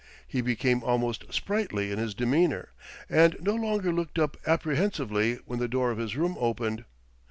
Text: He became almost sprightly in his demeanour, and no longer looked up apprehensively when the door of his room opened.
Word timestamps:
He 0.27 0.41
became 0.41 0.81
almost 0.81 1.31
sprightly 1.31 1.91
in 1.91 1.99
his 1.99 2.15
demeanour, 2.15 2.69
and 3.07 3.35
no 3.39 3.53
longer 3.53 3.93
looked 3.93 4.17
up 4.17 4.35
apprehensively 4.47 5.35
when 5.45 5.59
the 5.59 5.67
door 5.67 5.91
of 5.91 5.99
his 5.99 6.17
room 6.17 6.37
opened. 6.39 6.85